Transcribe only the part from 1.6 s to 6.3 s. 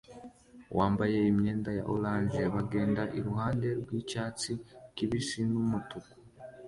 ya orange bagenda iruhande rwicyatsi kibisi n'umutuku